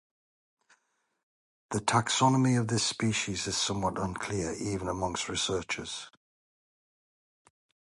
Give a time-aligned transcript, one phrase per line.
[1.69, 6.09] The taxonomy of this species is somewhat unclear, even amongst researchers.